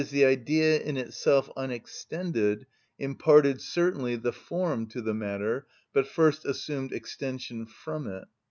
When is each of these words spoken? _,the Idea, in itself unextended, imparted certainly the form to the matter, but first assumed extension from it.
_,the 0.09 0.25
Idea, 0.25 0.79
in 0.81 0.97
itself 0.97 1.47
unextended, 1.55 2.65
imparted 2.97 3.61
certainly 3.61 4.15
the 4.15 4.31
form 4.33 4.87
to 4.87 4.99
the 4.99 5.13
matter, 5.13 5.67
but 5.93 6.07
first 6.07 6.43
assumed 6.43 6.91
extension 6.91 7.67
from 7.67 8.07
it. 8.07 8.25